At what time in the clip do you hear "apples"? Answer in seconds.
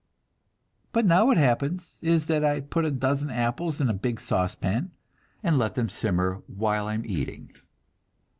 3.29-3.79